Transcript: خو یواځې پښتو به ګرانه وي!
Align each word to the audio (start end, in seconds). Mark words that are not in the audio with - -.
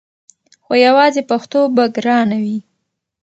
خو 0.63 0.73
یواځې 0.87 1.21
پښتو 1.29 1.59
به 1.75 1.83
ګرانه 1.95 2.37
وي! 2.43 2.57